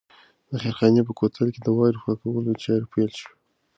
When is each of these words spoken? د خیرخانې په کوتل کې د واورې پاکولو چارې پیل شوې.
د 0.49 0.51
خیرخانې 0.61 1.01
په 1.07 1.13
کوتل 1.19 1.47
کې 1.53 1.59
د 1.63 1.67
واورې 1.75 1.99
پاکولو 2.03 2.59
چارې 2.63 2.85
پیل 2.93 3.11
شوې. 3.19 3.35